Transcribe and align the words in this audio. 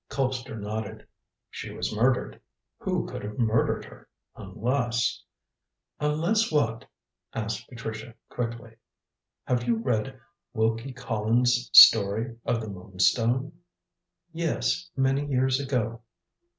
Colpster 0.09 0.59
nodded. 0.59 1.05
"She 1.51 1.71
was 1.71 1.95
murdered. 1.95 2.41
Who 2.79 3.05
could 3.07 3.23
have 3.23 3.37
murdered 3.37 3.85
her? 3.85 4.09
Unless" 4.35 5.23
"Unless 5.99 6.51
what?" 6.51 6.85
asked 7.33 7.69
Patricia, 7.69 8.15
quickly. 8.27 8.77
"Have 9.43 9.65
you 9.67 9.75
read 9.75 10.19
Wilkie 10.55 10.93
Collins' 10.93 11.69
story 11.71 12.35
of 12.45 12.61
The 12.61 12.67
Moonstone?" 12.69 13.51
"Yes, 14.33 14.89
many 14.97 15.23
years 15.27 15.59
ago." 15.59 16.01